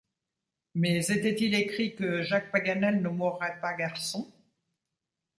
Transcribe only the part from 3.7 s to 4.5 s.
garçon?